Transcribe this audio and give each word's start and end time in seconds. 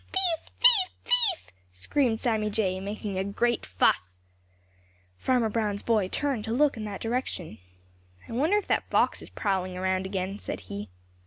"Thief! 0.11 0.49
thief! 0.59 1.03
thief!" 1.03 1.51
screamed 1.73 2.19
Sammy 2.19 2.49
Jay, 2.49 2.79
making 2.79 3.19
a 3.19 3.23
great 3.23 3.67
fuss. 3.67 4.15
Farmer 5.19 5.47
Brown's 5.47 5.83
boy 5.83 6.07
turned 6.07 6.43
to 6.45 6.53
look 6.53 6.75
in 6.75 6.85
that 6.85 7.01
direction. 7.01 7.59
"I 8.27 8.31
wonder 8.31 8.57
if 8.57 8.65
that 8.65 8.89
fox 8.89 9.21
is 9.21 9.29
prowling 9.29 9.77
around 9.77 10.07
again," 10.07 10.39
said 10.39 10.61
he. 10.61 10.89